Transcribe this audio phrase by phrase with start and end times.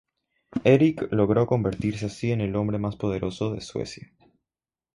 [0.63, 4.11] Erik logró convertirse así en el hombre más poderoso de Suecia.